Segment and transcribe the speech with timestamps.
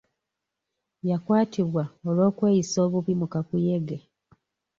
[1.09, 3.97] Yakwatibwa olw'okweyisa obubi mu kakuyege.